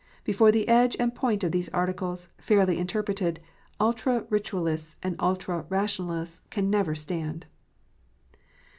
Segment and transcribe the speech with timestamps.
[0.23, 3.39] Before the edge and point of these Articles, fairly interpreted,
[3.79, 7.45] ultra Ritualists and ultra Rationalists can never stand.